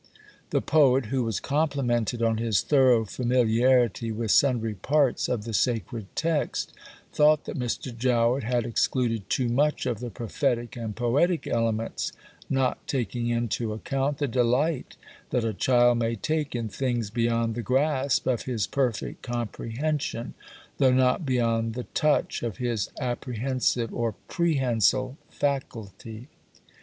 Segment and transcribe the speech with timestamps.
[0.49, 6.07] The poet, who was complimented on his thorough familiarity with sundry parts of the sacred
[6.15, 6.73] text,
[7.13, 7.95] thought that Mr.
[7.95, 12.13] Jowett had excluded too much of the prophetic and poetic elements,
[12.49, 14.97] not taking into account "the delight
[15.29, 20.33] that a child may take in things beyond the grasp of his perfect comprehension,
[20.79, 26.27] though not beyond the touch of his apprehensive or prehensile faculty."